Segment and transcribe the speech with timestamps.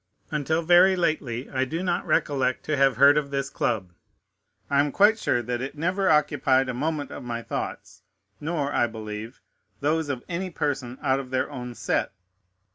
[0.31, 3.91] Until very lately I do not recollect to have heard of this club.
[4.67, 8.01] I am quite sure that it never occupied a moment of my thoughts,
[8.39, 9.41] nor, I believe,
[9.79, 12.13] those of any person out of their own set.